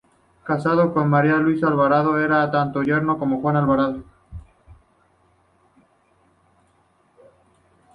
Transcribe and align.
Casado 0.43 0.89
María 1.05 1.37
Luisa 1.37 1.67
Alvarado, 1.67 2.17
era 2.17 2.41
por 2.41 2.51
tanto 2.53 2.81
yerno 2.81 3.19
de 3.19 3.37
Juan 3.39 3.55
Alvarado. 3.55 4.03